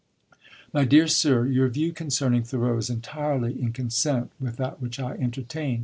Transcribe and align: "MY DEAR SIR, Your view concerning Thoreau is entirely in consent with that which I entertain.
"MY 0.73 0.85
DEAR 0.85 1.07
SIR, 1.07 1.45
Your 1.45 1.67
view 1.69 1.93
concerning 1.93 2.41
Thoreau 2.41 2.75
is 2.77 2.89
entirely 2.89 3.61
in 3.61 3.71
consent 3.71 4.31
with 4.39 4.57
that 4.57 4.81
which 4.81 4.99
I 4.99 5.11
entertain. 5.11 5.79